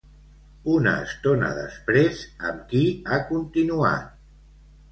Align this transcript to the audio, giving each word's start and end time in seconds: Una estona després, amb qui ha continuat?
Una 0.75 0.93
estona 1.01 1.51
després, 1.59 2.25
amb 2.51 2.65
qui 2.73 2.83
ha 3.19 3.23
continuat? 3.31 4.13